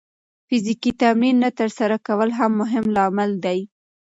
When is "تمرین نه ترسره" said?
1.01-1.97